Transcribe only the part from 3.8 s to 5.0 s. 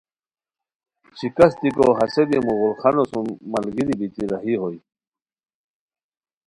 بیتی راہی ہونی